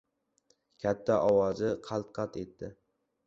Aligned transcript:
Katta 0.85 1.17
ovozi 1.27 1.69
qalt-qalt 1.89 2.41
etdi. 2.45 2.73